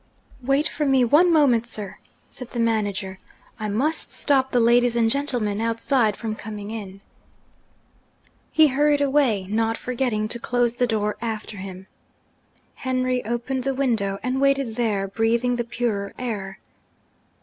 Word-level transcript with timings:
'Wait 0.41 0.67
for 0.67 0.83
me 0.83 1.05
one 1.05 1.31
moment, 1.31 1.67
sir,' 1.67 1.99
said 2.27 2.49
the 2.49 2.59
manager. 2.59 3.19
'I 3.59 3.69
must 3.69 4.11
stop 4.11 4.49
the 4.51 4.59
ladies 4.59 4.95
and 4.95 5.11
gentlemen 5.11 5.61
outside 5.61 6.17
from 6.17 6.33
coming 6.33 6.71
in.' 6.71 7.01
He 8.51 8.69
hurried 8.69 8.99
away 9.01 9.45
not 9.47 9.77
forgetting 9.77 10.27
to 10.29 10.39
close 10.39 10.77
the 10.77 10.87
door 10.87 11.17
after 11.21 11.57
him. 11.57 11.85
Henry 12.73 13.23
opened 13.25 13.63
the 13.63 13.75
window, 13.75 14.17
and 14.23 14.41
waited 14.41 14.75
there 14.75 15.07
breathing 15.07 15.55
the 15.57 15.63
purer 15.63 16.15
air. 16.17 16.57